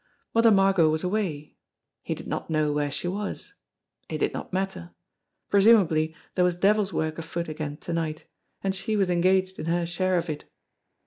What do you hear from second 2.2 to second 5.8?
not know where she was. It did not matter. Pre